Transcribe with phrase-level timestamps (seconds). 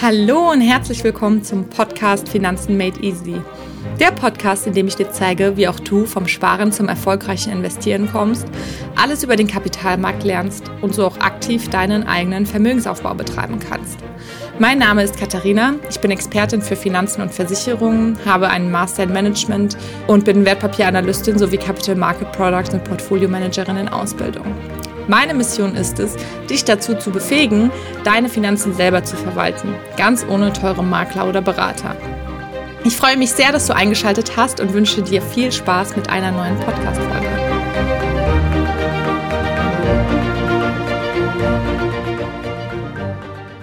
[0.00, 3.42] Hallo und herzlich willkommen zum Podcast Finanzen Made Easy.
[3.98, 8.08] Der Podcast, in dem ich dir zeige, wie auch du vom Sparen zum erfolgreichen Investieren
[8.12, 8.46] kommst,
[8.94, 13.98] alles über den Kapitalmarkt lernst und so auch aktiv deinen eigenen Vermögensaufbau betreiben kannst.
[14.60, 19.12] Mein Name ist Katharina, ich bin Expertin für Finanzen und Versicherungen, habe einen Master in
[19.12, 19.76] Management
[20.06, 24.46] und bin Wertpapieranalystin sowie Capital Market Product und Portfolio Managerin in Ausbildung.
[25.08, 26.14] Meine Mission ist es,
[26.50, 27.70] dich dazu zu befähigen,
[28.04, 31.96] deine Finanzen selber zu verwalten, ganz ohne teure Makler oder Berater.
[32.84, 36.30] Ich freue mich sehr, dass du eingeschaltet hast und wünsche dir viel Spaß mit einer
[36.30, 37.26] neuen Podcast-Folge.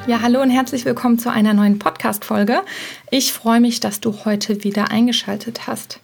[0.08, 2.64] Ja, hallo und herzlich willkommen zu einer neuen Podcast-Folge.
[3.12, 6.00] Ich freue mich, dass du heute wieder eingeschaltet hast.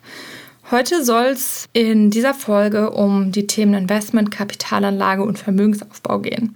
[0.71, 6.55] Heute soll es in dieser Folge um die Themen Investment, Kapitalanlage und Vermögensaufbau gehen.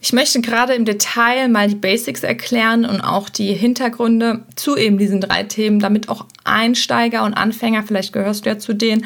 [0.00, 4.96] Ich möchte gerade im Detail mal die Basics erklären und auch die Hintergründe zu eben
[4.96, 9.04] diesen drei Themen, damit auch Einsteiger und Anfänger, vielleicht gehörst du ja zu denen,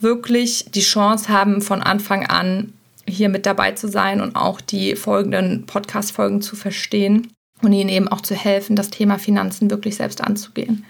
[0.00, 2.74] wirklich die Chance haben, von Anfang an
[3.08, 8.08] hier mit dabei zu sein und auch die folgenden Podcast-Folgen zu verstehen und ihnen eben
[8.08, 10.84] auch zu helfen, das Thema Finanzen wirklich selbst anzugehen.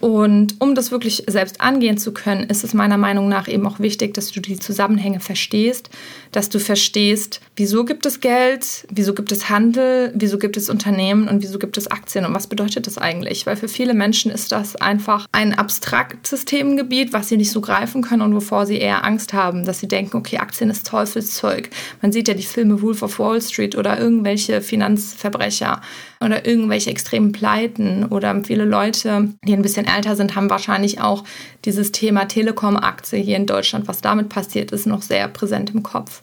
[0.00, 3.80] Und um das wirklich selbst angehen zu können, ist es meiner Meinung nach eben auch
[3.80, 5.88] wichtig, dass du die Zusammenhänge verstehst,
[6.30, 11.26] dass du verstehst, wieso gibt es Geld, wieso gibt es Handel, wieso gibt es Unternehmen
[11.28, 13.46] und wieso gibt es Aktien und was bedeutet das eigentlich?
[13.46, 18.02] Weil für viele Menschen ist das einfach ein abstraktes Themengebiet, was sie nicht so greifen
[18.02, 21.70] können und wovor sie eher Angst haben, dass sie denken, okay, Aktien ist Teufelszeug.
[22.02, 25.80] Man sieht ja die Filme Wolf of Wall Street oder irgendwelche Finanzverbrecher
[26.24, 31.24] oder irgendwelche extremen Pleiten oder viele Leute, die ein bisschen älter sind, haben wahrscheinlich auch
[31.64, 36.22] dieses Thema Telekom-Aktie hier in Deutschland, was damit passiert ist, noch sehr präsent im Kopf.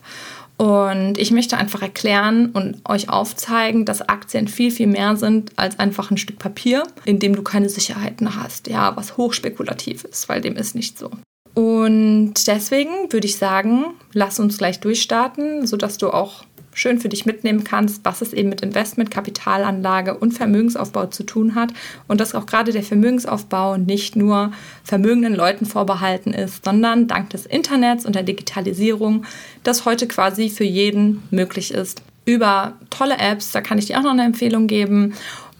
[0.58, 5.80] Und ich möchte einfach erklären und euch aufzeigen, dass Aktien viel, viel mehr sind als
[5.80, 8.68] einfach ein Stück Papier, in dem du keine Sicherheiten hast.
[8.68, 11.10] Ja, was hochspekulativ ist, weil dem ist nicht so.
[11.54, 17.26] Und deswegen würde ich sagen, lass uns gleich durchstarten, sodass du auch schön für dich
[17.26, 21.73] mitnehmen kannst, was es eben mit Investment, Kapitalanlage und Vermögensaufbau zu tun hat
[22.08, 24.52] und dass auch gerade der Vermögensaufbau nicht nur
[24.83, 29.26] vermögenden Leuten vorbehalten ist, sondern dank des Internets und der Digitalisierung
[29.64, 32.02] das heute quasi für jeden möglich ist.
[32.26, 35.14] Über tolle Apps, da kann ich dir auch noch eine Empfehlung geben.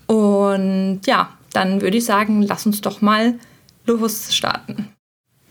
[0.07, 3.35] Und ja, dann würde ich sagen, lass uns doch mal
[3.85, 4.89] losstarten.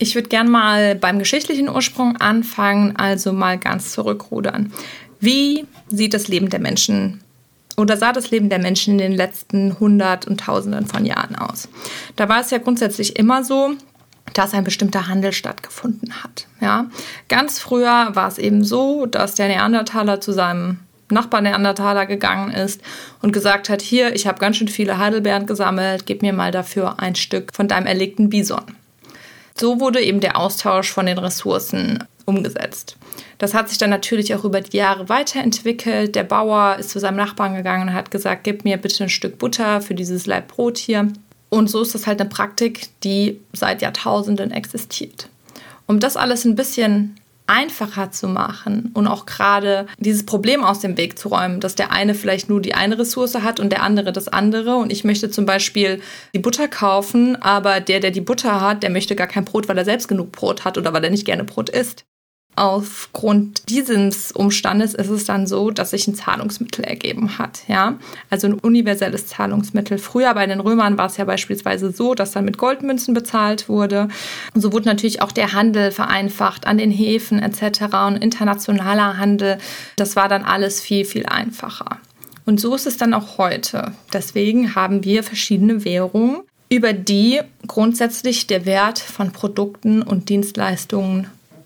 [0.01, 4.73] Ich würde gern mal beim geschichtlichen Ursprung anfangen, also mal ganz zurückrudern.
[5.21, 7.21] Wie sieht das Leben der Menschen
[7.77, 11.69] oder sah das Leben der Menschen in den letzten Hundert und Tausenden von Jahren aus?
[12.15, 13.75] Da war es ja grundsätzlich immer so,
[14.33, 16.47] dass ein bestimmter Handel stattgefunden hat.
[16.59, 16.87] Ja,
[17.29, 20.79] ganz früher war es eben so, dass der Neandertaler zu seinem
[21.11, 22.81] Nachbar Neandertaler gegangen ist
[23.21, 26.99] und gesagt hat: Hier, ich habe ganz schön viele Heidelbeeren gesammelt, gib mir mal dafür
[26.99, 28.63] ein Stück von deinem erlegten Bison.
[29.53, 32.97] So wurde eben der Austausch von den Ressourcen umgesetzt.
[33.37, 36.15] Das hat sich dann natürlich auch über die Jahre weiterentwickelt.
[36.15, 39.37] Der Bauer ist zu seinem Nachbarn gegangen und hat gesagt, gib mir bitte ein Stück
[39.37, 41.11] Butter für dieses Laib Brot hier.
[41.49, 45.27] Und so ist das halt eine Praktik, die seit Jahrtausenden existiert.
[45.85, 47.15] Um das alles ein bisschen
[47.51, 51.91] einfacher zu machen und auch gerade dieses Problem aus dem Weg zu räumen, dass der
[51.91, 54.77] eine vielleicht nur die eine Ressource hat und der andere das andere.
[54.77, 56.01] Und ich möchte zum Beispiel
[56.33, 59.77] die Butter kaufen, aber der, der die Butter hat, der möchte gar kein Brot, weil
[59.77, 62.05] er selbst genug Brot hat oder weil er nicht gerne Brot isst.
[62.61, 67.95] Aufgrund dieses Umstandes ist es dann so, dass sich ein Zahlungsmittel ergeben hat, ja,
[68.29, 69.97] also ein universelles Zahlungsmittel.
[69.97, 74.09] Früher bei den Römern war es ja beispielsweise so, dass dann mit Goldmünzen bezahlt wurde.
[74.53, 77.95] Und so wurde natürlich auch der Handel vereinfacht an den Häfen etc.
[78.05, 79.57] und internationaler Handel.
[79.95, 81.97] Das war dann alles viel viel einfacher.
[82.45, 83.93] Und so ist es dann auch heute.
[84.13, 91.25] Deswegen haben wir verschiedene Währungen, über die grundsätzlich der Wert von Produkten und Dienstleistungen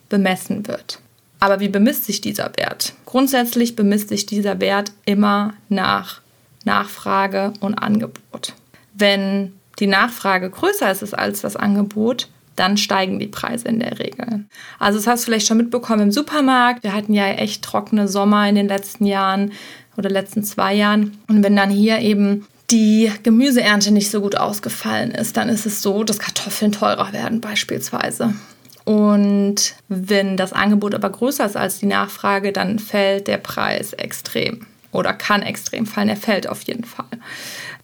[0.10, 1.00] bemessen wird.
[1.40, 2.94] Aber wie bemisst sich dieser Wert?
[3.06, 6.22] Grundsätzlich bemisst sich dieser Wert immer nach
[6.64, 8.54] Nachfrage und Angebot.
[8.94, 14.46] Wenn die Nachfrage größer ist als das Angebot, dann steigen die Preise in der Regel.
[14.80, 16.84] Also das hast du vielleicht schon mitbekommen im Supermarkt.
[16.84, 19.52] Wir hatten ja echt trockene Sommer in den letzten Jahren
[19.98, 21.18] oder letzten zwei Jahren.
[21.28, 25.82] Und wenn dann hier eben die Gemüseernte nicht so gut ausgefallen ist, dann ist es
[25.82, 28.34] so, dass Kartoffeln teurer werden beispielsweise.
[28.86, 34.68] Und wenn das Angebot aber größer ist als die Nachfrage, dann fällt der Preis extrem
[34.92, 36.10] oder kann extrem fallen.
[36.10, 37.06] Er fällt auf jeden Fall.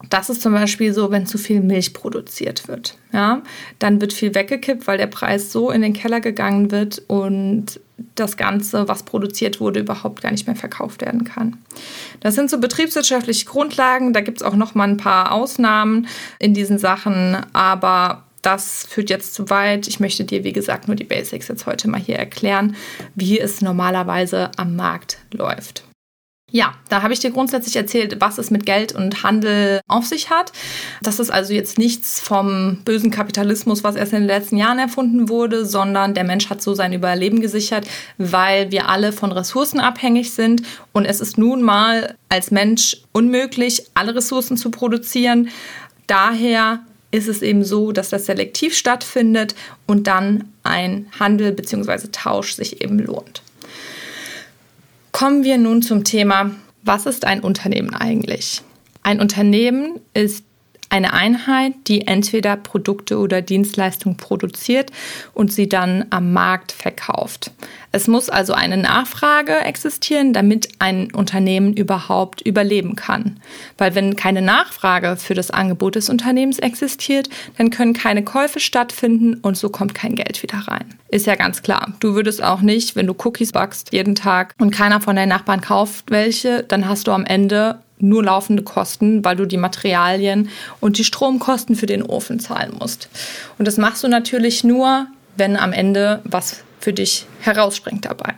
[0.10, 2.98] Das ist zum Beispiel so, wenn zu viel Milch produziert wird.
[3.12, 3.42] Ja,
[3.80, 7.80] dann wird viel weggekippt, weil der Preis so in den Keller gegangen wird und
[8.16, 11.58] das Ganze, was produziert wurde, überhaupt gar nicht mehr verkauft werden kann.
[12.20, 14.14] Das sind so betriebswirtschaftliche Grundlagen.
[14.14, 16.08] Da gibt es auch noch mal ein paar Ausnahmen
[16.40, 19.88] in diesen Sachen, aber das führt jetzt zu weit.
[19.88, 22.76] Ich möchte dir, wie gesagt, nur die Basics jetzt heute mal hier erklären,
[23.16, 25.84] wie es normalerweise am Markt läuft.
[26.54, 30.30] Ja, da habe ich dir grundsätzlich erzählt, was es mit Geld und Handel auf sich
[30.30, 30.52] hat.
[31.02, 35.30] Das ist also jetzt nichts vom bösen Kapitalismus, was erst in den letzten Jahren erfunden
[35.30, 40.34] wurde, sondern der Mensch hat so sein Überleben gesichert, weil wir alle von Ressourcen abhängig
[40.34, 40.64] sind.
[40.92, 45.48] Und es ist nun mal als Mensch unmöglich, alle Ressourcen zu produzieren.
[46.08, 46.82] Daher
[47.12, 49.56] ist es eben so, dass das selektiv stattfindet
[49.86, 52.08] und dann ein Handel bzw.
[52.12, 53.42] Tausch sich eben lohnt.
[55.12, 56.52] Kommen wir nun zum Thema,
[56.84, 58.62] was ist ein Unternehmen eigentlich?
[59.04, 60.44] Ein Unternehmen ist
[60.92, 64.92] eine Einheit, die entweder Produkte oder Dienstleistungen produziert
[65.34, 67.52] und sie dann am Markt verkauft.
[67.94, 73.40] Es muss also eine Nachfrage existieren, damit ein Unternehmen überhaupt überleben kann.
[73.78, 79.36] Weil wenn keine Nachfrage für das Angebot des Unternehmens existiert, dann können keine Käufe stattfinden
[79.36, 80.94] und so kommt kein Geld wieder rein.
[81.08, 81.94] Ist ja ganz klar.
[82.00, 85.62] Du würdest auch nicht, wenn du Cookies backst jeden Tag und keiner von deinen Nachbarn
[85.62, 90.50] kauft welche, dann hast du am Ende nur laufende Kosten, weil du die Materialien
[90.80, 93.10] und die Stromkosten für den Ofen zahlen musst.
[93.58, 95.08] Und das machst du natürlich nur,
[95.38, 98.34] wenn am Ende was für dich herausspringt dabei.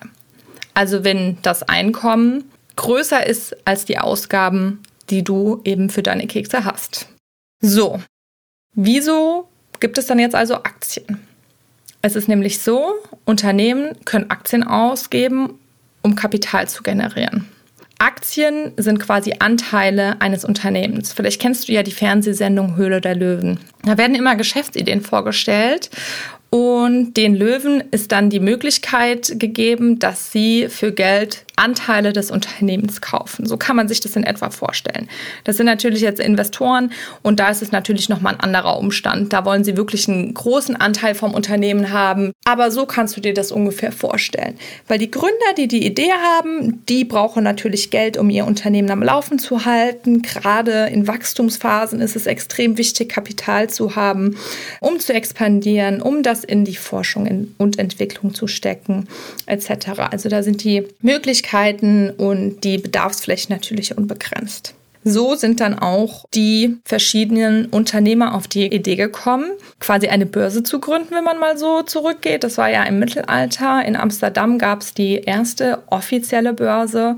[0.73, 2.45] Also wenn das Einkommen
[2.75, 7.07] größer ist als die Ausgaben, die du eben für deine Kekse hast.
[7.61, 8.01] So,
[8.75, 9.47] wieso
[9.79, 11.19] gibt es dann jetzt also Aktien?
[12.01, 12.95] Es ist nämlich so,
[13.25, 15.59] Unternehmen können Aktien ausgeben,
[16.01, 17.47] um Kapital zu generieren.
[17.99, 21.13] Aktien sind quasi Anteile eines Unternehmens.
[21.13, 23.59] Vielleicht kennst du ja die Fernsehsendung Höhle der Löwen.
[23.83, 25.89] Da werden immer Geschäftsideen vorgestellt
[26.53, 33.01] und den Löwen ist dann die Möglichkeit gegeben, dass sie für Geld Anteile des Unternehmens
[33.01, 33.45] kaufen.
[33.45, 35.07] So kann man sich das in etwa vorstellen.
[35.43, 36.91] Das sind natürlich jetzt Investoren
[37.21, 39.33] und da ist es natürlich nochmal ein anderer Umstand.
[39.33, 42.31] Da wollen sie wirklich einen großen Anteil vom Unternehmen haben.
[42.45, 44.55] Aber so kannst du dir das ungefähr vorstellen.
[44.87, 49.03] Weil die Gründer, die die Idee haben, die brauchen natürlich Geld, um ihr Unternehmen am
[49.03, 50.21] Laufen zu halten.
[50.23, 54.37] Gerade in Wachstumsphasen ist es extrem wichtig, Kapital zu haben,
[54.79, 59.07] um zu expandieren, um das in die Forschung und Entwicklung zu stecken,
[59.45, 59.99] etc.
[60.11, 64.73] Also da sind die Möglichkeiten, und die Bedarfsfläche natürlich unbegrenzt.
[65.05, 69.51] So sind dann auch die verschiedenen Unternehmer auf die Idee gekommen,
[69.81, 72.45] quasi eine Börse zu gründen, wenn man mal so zurückgeht.
[72.45, 73.83] Das war ja im Mittelalter.
[73.85, 77.17] In Amsterdam gab es die erste offizielle Börse,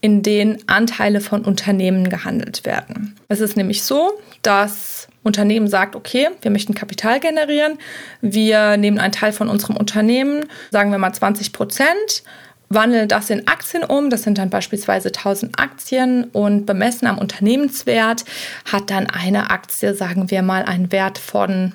[0.00, 3.16] in denen Anteile von Unternehmen gehandelt werden.
[3.28, 4.12] Es ist nämlich so,
[4.42, 7.78] dass Unternehmen sagt, okay, wir möchten Kapital generieren,
[8.20, 12.22] wir nehmen einen Teil von unserem Unternehmen, sagen wir mal 20 Prozent,
[12.68, 14.10] wandeln das in Aktien um.
[14.10, 18.24] Das sind dann beispielsweise 1000 Aktien und bemessen am Unternehmenswert
[18.70, 21.72] hat dann eine Aktie, sagen wir mal, einen Wert von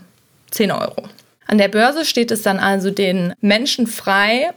[0.51, 1.03] 10 Euro.
[1.47, 4.51] An der Börse steht es dann also den Menschen frei,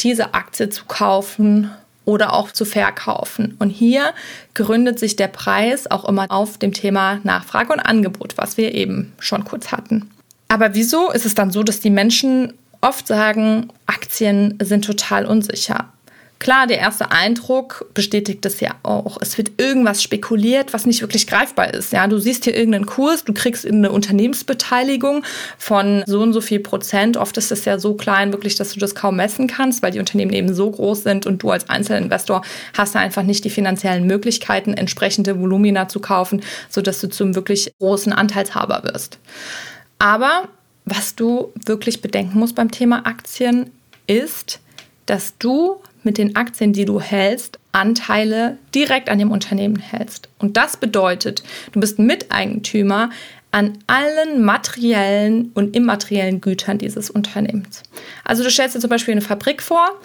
[0.00, 1.70] diese Aktie zu kaufen
[2.08, 3.54] oder auch zu verkaufen.
[3.58, 4.14] Und hier
[4.54, 9.12] gründet sich der Preis auch immer auf dem Thema Nachfrage und Angebot, was wir eben
[9.18, 10.10] schon kurz hatten.
[10.48, 15.92] Aber wieso ist es dann so, dass die Menschen oft sagen, Aktien sind total unsicher.
[16.38, 19.18] Klar, der erste Eindruck bestätigt es ja auch.
[19.20, 21.92] Es wird irgendwas spekuliert, was nicht wirklich greifbar ist.
[21.92, 25.24] Ja, du siehst hier irgendeinen Kurs, du kriegst eine Unternehmensbeteiligung
[25.58, 27.16] von so und so viel Prozent.
[27.16, 29.98] Oft ist es ja so klein, wirklich, dass du das kaum messen kannst, weil die
[29.98, 32.42] Unternehmen eben so groß sind und du als Einzelinvestor
[32.72, 37.72] hast da einfach nicht die finanziellen Möglichkeiten, entsprechende Volumina zu kaufen, sodass du zum wirklich
[37.80, 39.18] großen Anteilshaber wirst.
[39.98, 40.48] Aber
[40.84, 43.72] was du wirklich bedenken musst beim Thema Aktien
[44.06, 44.60] ist,
[45.06, 50.28] dass du mit den Aktien, die du hältst, Anteile direkt an dem Unternehmen hältst.
[50.38, 53.10] Und das bedeutet, du bist Miteigentümer
[53.50, 57.82] an allen materiellen und immateriellen Gütern dieses Unternehmens.
[58.24, 59.98] Also du stellst dir zum Beispiel eine Fabrik vor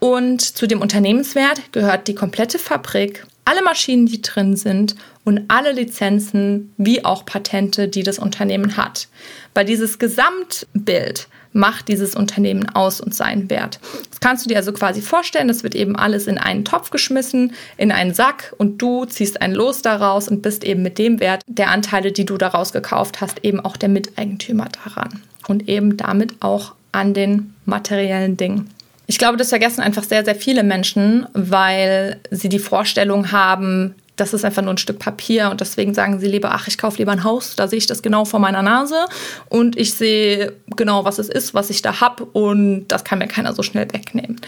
[0.00, 5.72] und zu dem Unternehmenswert gehört die komplette Fabrik, alle Maschinen, die drin sind und alle
[5.72, 9.08] Lizenzen wie auch Patente, die das Unternehmen hat.
[9.54, 13.80] Weil dieses Gesamtbild macht dieses Unternehmen aus und seinen Wert.
[14.10, 17.52] Das kannst du dir also quasi vorstellen, das wird eben alles in einen Topf geschmissen,
[17.76, 21.42] in einen Sack und du ziehst ein Los daraus und bist eben mit dem Wert
[21.46, 26.34] der Anteile, die du daraus gekauft hast, eben auch der Miteigentümer daran und eben damit
[26.40, 28.70] auch an den materiellen Dingen.
[29.06, 34.34] Ich glaube, das vergessen einfach sehr, sehr viele Menschen, weil sie die Vorstellung haben, das
[34.34, 37.12] ist einfach nur ein Stück Papier und deswegen sagen sie lieber, ach, ich kaufe lieber
[37.12, 39.06] ein Haus, da sehe ich das genau vor meiner Nase
[39.48, 43.28] und ich sehe genau, was es ist, was ich da habe und das kann mir
[43.28, 44.40] keiner so schnell wegnehmen.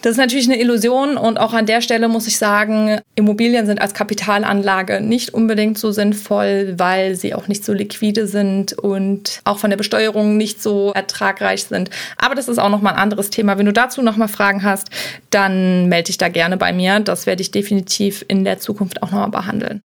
[0.00, 3.80] Das ist natürlich eine Illusion und auch an der Stelle muss ich sagen, Immobilien sind
[3.80, 9.58] als Kapitalanlage nicht unbedingt so sinnvoll, weil sie auch nicht so liquide sind und auch
[9.58, 11.90] von der Besteuerung nicht so ertragreich sind.
[12.16, 13.58] Aber das ist auch noch mal ein anderes Thema.
[13.58, 14.88] Wenn du dazu noch mal Fragen hast,
[15.30, 17.00] dann melde dich da gerne bei mir.
[17.00, 19.82] Das werde ich definitiv in der Zukunft auch noch mal behandeln.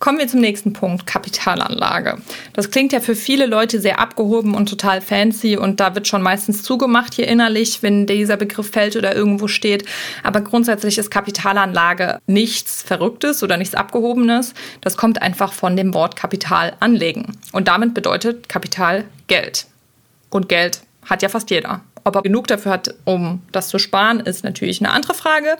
[0.00, 2.18] Kommen wir zum nächsten Punkt, Kapitalanlage.
[2.52, 6.22] Das klingt ja für viele Leute sehr abgehoben und total fancy und da wird schon
[6.22, 9.84] meistens zugemacht hier innerlich, wenn dieser Begriff fällt oder irgendwo steht.
[10.22, 14.54] Aber grundsätzlich ist Kapitalanlage nichts Verrücktes oder nichts Abgehobenes.
[14.82, 17.36] Das kommt einfach von dem Wort Kapital anlegen.
[17.50, 19.66] Und damit bedeutet Kapital Geld.
[20.30, 21.80] Und Geld hat ja fast jeder.
[22.04, 25.56] Ob er genug dafür hat, um das zu sparen, ist natürlich eine andere Frage.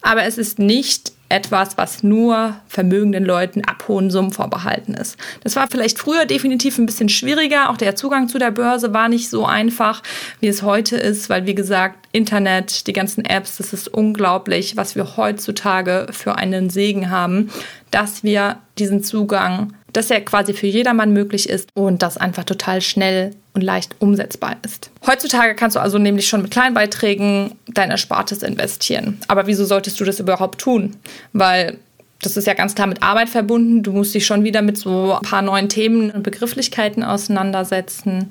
[0.00, 5.16] Aber es ist nicht etwas, was nur vermögenden Leuten ab hohen Summen vorbehalten ist.
[5.42, 7.70] Das war vielleicht früher definitiv ein bisschen schwieriger.
[7.70, 10.02] Auch der Zugang zu der Börse war nicht so einfach,
[10.40, 14.94] wie es heute ist, weil, wie gesagt, Internet, die ganzen Apps, das ist unglaublich, was
[14.94, 17.50] wir heutzutage für einen Segen haben,
[17.90, 22.80] dass wir diesen Zugang dass er quasi für jedermann möglich ist und das einfach total
[22.80, 24.90] schnell und leicht umsetzbar ist.
[25.06, 29.18] Heutzutage kannst du also nämlich schon mit Kleinbeiträgen dein Erspartes investieren.
[29.28, 30.96] Aber wieso solltest du das überhaupt tun?
[31.32, 31.78] Weil
[32.22, 33.82] das ist ja ganz klar mit Arbeit verbunden.
[33.82, 38.28] Du musst dich schon wieder mit so ein paar neuen Themen und Begrifflichkeiten auseinandersetzen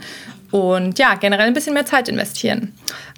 [0.50, 2.74] und ja, generell ein bisschen mehr Zeit investieren.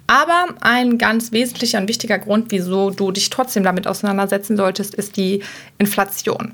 [0.06, 5.16] Aber ein ganz wesentlicher und wichtiger Grund, wieso du dich trotzdem damit auseinandersetzen solltest, ist
[5.16, 5.42] die
[5.78, 6.52] Inflation.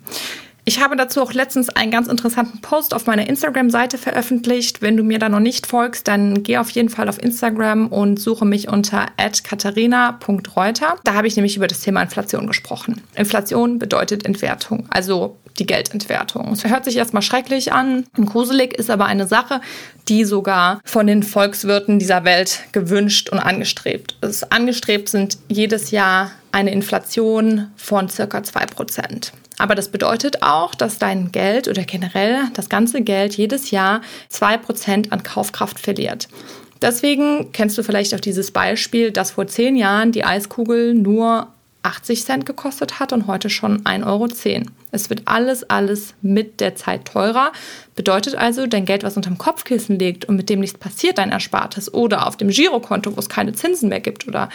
[0.65, 4.83] Ich habe dazu auch letztens einen ganz interessanten Post auf meiner Instagram-Seite veröffentlicht.
[4.83, 8.21] Wenn du mir da noch nicht folgst, dann geh auf jeden Fall auf Instagram und
[8.21, 10.97] suche mich unter katharina.reuter.
[11.05, 13.01] Da habe ich nämlich über das Thema Inflation gesprochen.
[13.15, 16.53] Inflation bedeutet Entwertung, also die Geldentwertung.
[16.53, 19.61] Es hört sich erstmal schrecklich an und gruselig, ist aber eine Sache,
[20.09, 24.53] die sogar von den Volkswirten dieser Welt gewünscht und angestrebt ist.
[24.53, 29.33] Angestrebt sind jedes Jahr eine Inflation von circa 2%.
[29.61, 34.01] Aber das bedeutet auch, dass dein Geld oder generell das ganze Geld jedes Jahr
[34.33, 36.29] 2% an Kaufkraft verliert.
[36.81, 41.49] Deswegen kennst du vielleicht auch dieses Beispiel, dass vor zehn Jahren die Eiskugel nur
[41.83, 44.29] 80 Cent gekostet hat und heute schon 1,10 Euro.
[44.93, 47.53] Es wird alles, alles mit der Zeit teurer.
[47.95, 51.93] Bedeutet also, dein Geld, was unterm Kopfkissen liegt und mit dem nichts passiert, dein Erspartes
[51.93, 54.49] oder auf dem Girokonto, wo es keine Zinsen mehr gibt oder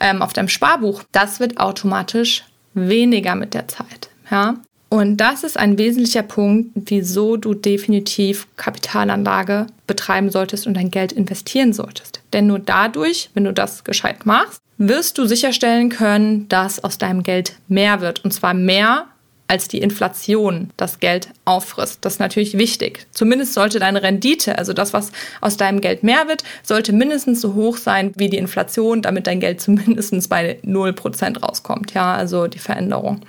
[0.00, 2.42] ähm, auf deinem Sparbuch, das wird automatisch
[2.74, 4.09] weniger mit der Zeit.
[4.30, 4.56] Ja?
[4.88, 11.12] Und das ist ein wesentlicher Punkt, wieso du definitiv Kapitalanlage betreiben solltest und dein Geld
[11.12, 12.20] investieren solltest.
[12.32, 17.22] Denn nur dadurch, wenn du das gescheit machst, wirst du sicherstellen können, dass aus deinem
[17.22, 18.24] Geld mehr wird.
[18.24, 19.06] Und zwar mehr,
[19.50, 22.04] als die Inflation das Geld auffrisst.
[22.04, 23.08] Das ist natürlich wichtig.
[23.10, 27.54] Zumindest sollte deine Rendite, also das, was aus deinem Geld mehr wird, sollte mindestens so
[27.54, 31.94] hoch sein wie die Inflation, damit dein Geld zumindest bei 0% rauskommt.
[31.94, 33.22] Ja, also die Veränderung.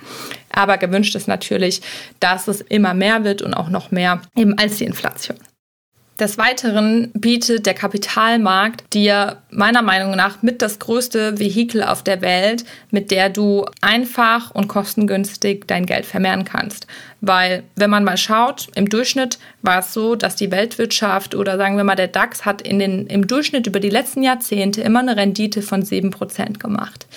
[0.52, 1.82] Aber gewünscht ist natürlich,
[2.20, 5.38] dass es immer mehr wird und auch noch mehr eben als die Inflation.
[6.22, 12.22] Des Weiteren bietet der Kapitalmarkt dir meiner Meinung nach mit das größte Vehikel auf der
[12.22, 16.86] Welt, mit der du einfach und kostengünstig dein Geld vermehren kannst.
[17.20, 21.76] Weil, wenn man mal schaut, im Durchschnitt war es so, dass die Weltwirtschaft oder sagen
[21.76, 25.16] wir mal der DAX hat in den, im Durchschnitt über die letzten Jahrzehnte immer eine
[25.16, 27.08] Rendite von 7% gemacht.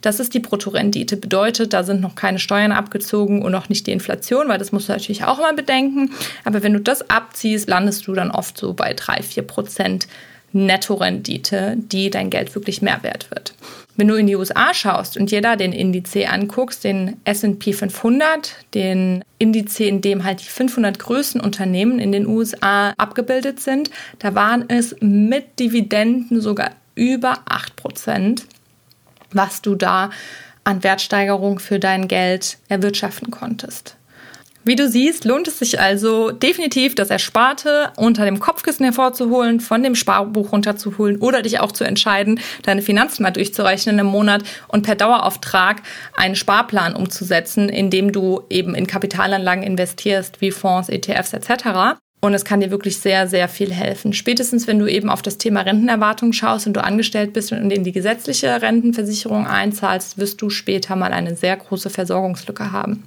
[0.00, 1.16] Das ist die Bruttorendite.
[1.16, 4.88] Bedeutet, da sind noch keine Steuern abgezogen und noch nicht die Inflation, weil das musst
[4.88, 6.12] du natürlich auch mal bedenken.
[6.44, 10.08] Aber wenn du das abziehst, landest du dann oft so bei 3, 4 Prozent
[10.52, 13.54] Nettorendite, die dein Geld wirklich mehr wert wird.
[13.96, 18.56] Wenn du in die USA schaust und dir da den Indiz anguckst, den S&P 500,
[18.74, 24.34] den Indiz, in dem halt die 500 größten Unternehmen in den USA abgebildet sind, da
[24.34, 28.46] waren es mit Dividenden sogar über 8 Prozent
[29.32, 30.10] was du da
[30.64, 33.96] an Wertsteigerung für dein Geld erwirtschaften konntest.
[34.62, 39.82] Wie du siehst, lohnt es sich also definitiv, das Ersparte unter dem Kopfkissen hervorzuholen, von
[39.82, 44.82] dem Sparbuch runterzuholen oder dich auch zu entscheiden, deine Finanzen mal durchzurechnen im Monat und
[44.82, 45.80] per Dauerauftrag
[46.14, 51.98] einen Sparplan umzusetzen, indem du eben in Kapitalanlagen investierst, wie Fonds, ETFs etc.
[52.20, 54.12] Und es kann dir wirklich sehr, sehr viel helfen.
[54.12, 57.82] Spätestens, wenn du eben auf das Thema Rentenerwartung schaust und du angestellt bist und in
[57.82, 63.04] die gesetzliche Rentenversicherung einzahlst, wirst du später mal eine sehr große Versorgungslücke haben.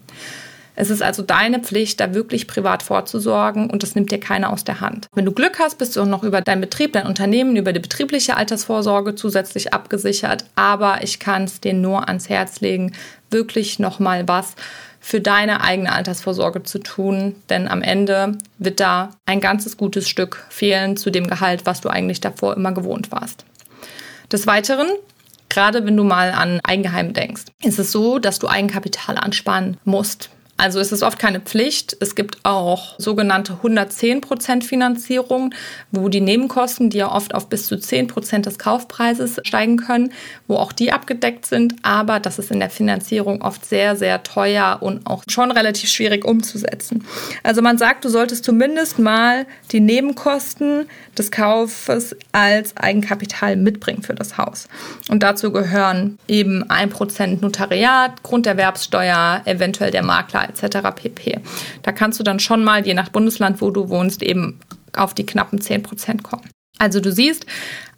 [0.75, 4.63] Es ist also deine Pflicht, da wirklich privat vorzusorgen und das nimmt dir keiner aus
[4.63, 5.07] der Hand.
[5.13, 7.79] Wenn du Glück hast, bist du auch noch über deinen Betrieb, dein Unternehmen, über die
[7.79, 10.45] betriebliche Altersvorsorge zusätzlich abgesichert.
[10.55, 12.93] Aber ich kann es dir nur ans Herz legen,
[13.29, 14.55] wirklich nochmal was
[15.05, 20.45] für deine eigene Altersvorsorge zu tun, denn am Ende wird da ein ganzes gutes Stück
[20.49, 23.43] fehlen zu dem Gehalt, was du eigentlich davor immer gewohnt warst.
[24.31, 24.87] Des Weiteren
[25.49, 30.31] Gerade wenn du mal an Eigenheim denkst, ist es so, dass du Eigenkapital ansparen musst.
[30.55, 31.97] Also es ist oft keine Pflicht.
[31.99, 35.53] Es gibt auch sogenannte 110% Finanzierung,
[35.91, 40.13] wo die Nebenkosten, die ja oft auf bis zu 10% des Kaufpreises steigen können,
[40.47, 41.75] wo auch die abgedeckt sind.
[41.81, 46.23] Aber das ist in der Finanzierung oft sehr, sehr teuer und auch schon relativ schwierig
[46.23, 47.03] umzusetzen.
[47.41, 50.85] Also man sagt, du solltest zumindest mal die Nebenkosten
[51.17, 54.67] des Kaufes als Eigenkapital mitbringen für das Haus.
[55.09, 60.89] Und dazu gehören eben 1% Notariat, Grunderwerbssteuer, eventuell der Makler etc.
[60.95, 61.39] pp.
[61.81, 64.59] Da kannst du dann schon mal, je nach Bundesland, wo du wohnst, eben
[64.95, 66.49] auf die knappen 10 Prozent kommen.
[66.77, 67.45] Also du siehst,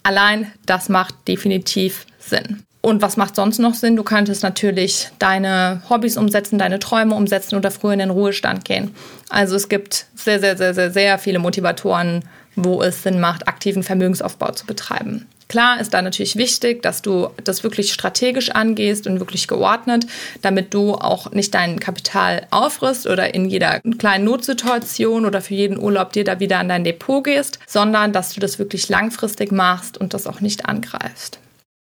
[0.04, 2.64] allein das macht definitiv Sinn.
[2.82, 3.96] Und was macht sonst noch Sinn?
[3.96, 8.94] Du könntest natürlich deine Hobbys umsetzen, deine Träume umsetzen oder früher in den Ruhestand gehen.
[9.30, 12.24] Also es gibt sehr, sehr, sehr, sehr, sehr viele Motivatoren,
[12.56, 15.26] wo es Sinn macht, aktiven Vermögensaufbau zu betreiben.
[15.48, 20.08] Klar ist da natürlich wichtig, dass du das wirklich strategisch angehst und wirklich geordnet,
[20.42, 25.78] damit du auch nicht dein Kapital aufrisst oder in jeder kleinen Notsituation oder für jeden
[25.78, 30.00] Urlaub dir da wieder an dein Depot gehst, sondern dass du das wirklich langfristig machst
[30.00, 31.40] und das auch nicht angreifst.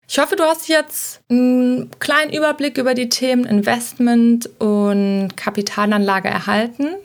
[0.10, 6.96] Ich hoffe, du hast jetzt einen kleinen Überblick über die Themen Investment und Kapitalanlage erhalten.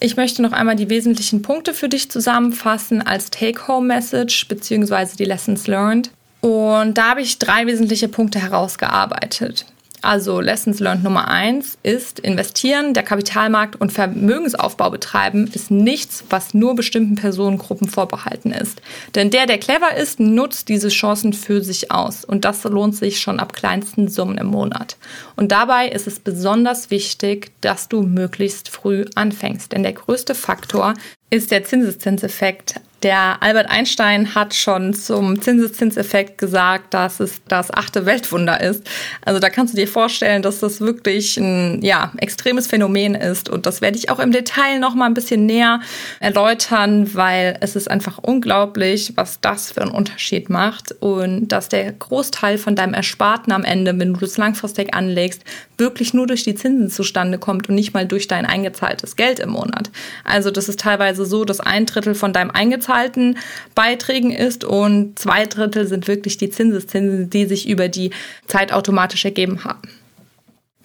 [0.00, 5.16] Ich möchte noch einmal die wesentlichen Punkte für dich zusammenfassen als Take-Home-Message bzw.
[5.18, 6.10] die Lessons Learned.
[6.40, 9.64] Und da habe ich drei wesentliche Punkte herausgearbeitet.
[10.04, 16.52] Also Lessons Learned Nummer eins ist, investieren, der Kapitalmarkt und Vermögensaufbau betreiben ist nichts, was
[16.52, 18.82] nur bestimmten Personengruppen vorbehalten ist.
[19.14, 22.22] Denn der, der clever ist, nutzt diese Chancen für sich aus.
[22.22, 24.98] Und das lohnt sich schon ab kleinsten Summen im Monat.
[25.36, 29.72] Und dabei ist es besonders wichtig, dass du möglichst früh anfängst.
[29.72, 30.92] Denn der größte Faktor
[31.30, 32.74] ist der Zinseszinseffekt.
[33.04, 38.88] Der Albert Einstein hat schon zum Zinseszinseffekt gesagt, dass es das achte Weltwunder ist.
[39.26, 43.50] Also da kannst du dir vorstellen, dass das wirklich ein ja, extremes Phänomen ist.
[43.50, 45.80] Und das werde ich auch im Detail noch mal ein bisschen näher
[46.18, 50.92] erläutern, weil es ist einfach unglaublich, was das für einen Unterschied macht.
[51.00, 55.42] Und dass der Großteil von deinem Ersparten am Ende, wenn du das langfristig anlegst,
[55.76, 59.50] wirklich nur durch die Zinsen zustande kommt und nicht mal durch dein eingezahltes Geld im
[59.50, 59.90] Monat.
[60.24, 63.36] Also das ist teilweise so, dass ein Drittel von deinem eingezahlten aushalten
[63.74, 68.10] Beiträgen ist und zwei Drittel sind wirklich die Zinseszinsen, die sich über die
[68.46, 69.82] Zeit automatisch ergeben haben.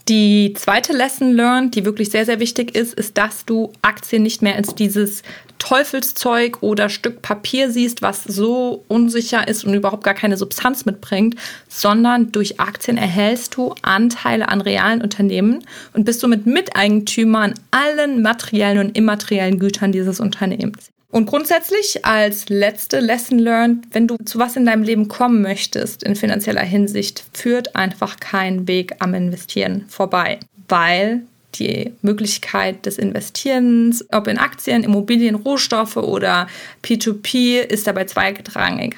[0.07, 4.41] Die zweite Lesson learned, die wirklich sehr, sehr wichtig ist, ist, dass du Aktien nicht
[4.41, 5.21] mehr als dieses
[5.59, 11.35] Teufelszeug oder Stück Papier siehst, was so unsicher ist und überhaupt gar keine Substanz mitbringt,
[11.67, 18.23] sondern durch Aktien erhältst du Anteile an realen Unternehmen und bist somit Miteigentümer an allen
[18.23, 20.89] materiellen und immateriellen Gütern dieses Unternehmens.
[21.11, 26.03] Und grundsätzlich als letzte Lesson learned, wenn du zu was in deinem Leben kommen möchtest
[26.03, 31.23] in finanzieller Hinsicht, führt einfach kein Weg am Investieren vorbei, weil
[31.55, 36.47] die Möglichkeit des Investierens, ob in Aktien, Immobilien, Rohstoffe oder
[36.83, 38.95] P2P, ist dabei zweigetrangig.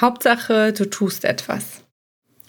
[0.00, 1.82] Hauptsache, du tust etwas.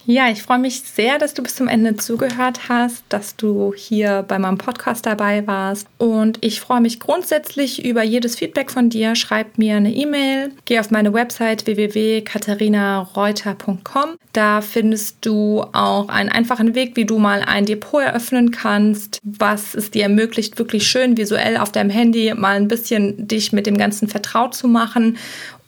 [0.06, 4.24] Ja, ich freue mich sehr, dass du bis zum Ende zugehört hast, dass du hier
[4.26, 5.86] bei meinem Podcast dabei warst.
[5.98, 9.14] Und ich freue mich grundsätzlich über jedes Feedback von dir.
[9.14, 14.16] Schreib mir eine E-Mail, geh auf meine Website www.katharinareuter.com.
[14.32, 19.74] Da findest du auch einen einfachen Weg, wie du mal ein Depot eröffnen kannst, was
[19.74, 23.76] es dir ermöglicht, wirklich schön visuell auf deinem Handy mal ein bisschen dich mit dem
[23.76, 25.18] Ganzen vertraut zu machen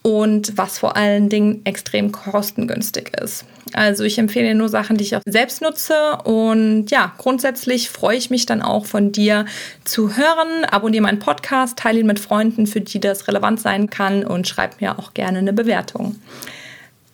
[0.03, 3.45] und was vor allen Dingen extrem kostengünstig ist.
[3.73, 8.29] Also ich empfehle nur Sachen, die ich auch selbst nutze und ja, grundsätzlich freue ich
[8.29, 9.47] mich dann auch von dir
[9.85, 10.65] zu hören.
[10.71, 14.81] Abonniere meinen Podcast, teile ihn mit Freunden, für die das relevant sein kann und schreib
[14.81, 16.17] mir auch gerne eine Bewertung.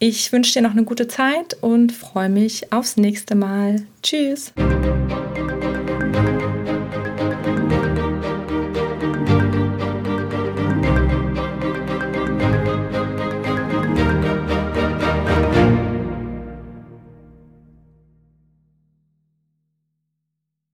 [0.00, 3.82] Ich wünsche dir noch eine gute Zeit und freue mich aufs nächste Mal.
[4.02, 4.52] Tschüss.